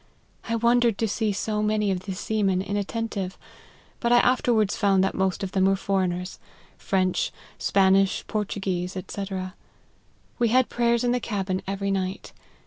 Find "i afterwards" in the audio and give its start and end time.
4.11-4.75